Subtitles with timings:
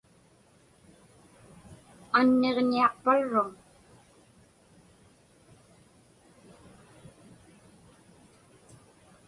[2.19, 3.49] Anniġñiaqparruŋ?